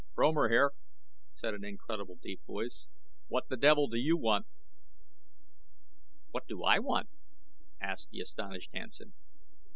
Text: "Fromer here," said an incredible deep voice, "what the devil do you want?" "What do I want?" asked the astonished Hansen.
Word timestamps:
"Fromer 0.15 0.49
here," 0.49 0.71
said 1.31 1.53
an 1.53 1.63
incredible 1.63 2.15
deep 2.15 2.43
voice, 2.47 2.87
"what 3.27 3.49
the 3.49 3.55
devil 3.55 3.87
do 3.87 3.97
you 3.99 4.17
want?" 4.17 4.47
"What 6.31 6.47
do 6.47 6.63
I 6.63 6.79
want?" 6.79 7.07
asked 7.79 8.09
the 8.09 8.19
astonished 8.21 8.71
Hansen. 8.73 9.13